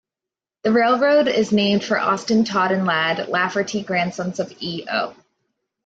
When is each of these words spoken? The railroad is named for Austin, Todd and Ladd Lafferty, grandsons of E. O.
The 0.63 0.71
railroad 0.71 1.27
is 1.27 1.51
named 1.51 1.83
for 1.83 1.95
Austin, 1.99 2.43
Todd 2.43 2.71
and 2.71 2.87
Ladd 2.87 3.27
Lafferty, 3.29 3.83
grandsons 3.83 4.39
of 4.39 4.51
E. 4.59 4.83
O. 4.91 5.13